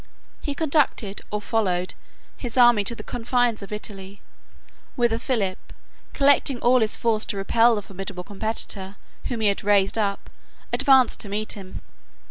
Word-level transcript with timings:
He 0.41 0.55
conducted, 0.55 1.21
or 1.29 1.39
followed, 1.43 1.93
his 2.35 2.57
army 2.57 2.83
to 2.85 2.95
the 2.95 3.03
confines 3.03 3.61
of 3.61 3.71
Italy, 3.71 4.19
whither 4.95 5.19
Philip, 5.19 5.59
collecting 6.13 6.59
all 6.59 6.79
his 6.79 6.97
force 6.97 7.23
to 7.27 7.37
repel 7.37 7.75
the 7.75 7.83
formidable 7.83 8.23
competitor 8.23 8.95
whom 9.25 9.41
he 9.41 9.47
had 9.49 9.63
raised 9.63 9.99
up, 9.99 10.31
advanced 10.73 11.19
to 11.19 11.29
meet 11.29 11.51
him. 11.53 11.81